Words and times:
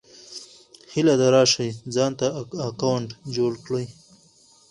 هيله 0.91 1.13
ده 1.19 1.27
راشٸ 1.35 1.53
ځانته 1.95 2.27
اکونټ 2.69 3.09
جوړ 3.35 3.51
کړى 3.65 3.85